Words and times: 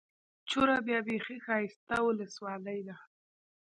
چوره 0.49 0.75
بيا 0.87 0.99
بېخي 1.07 1.37
ښايسته 1.45 1.93
اولسوالي 2.01 2.79
ده. 2.87 2.95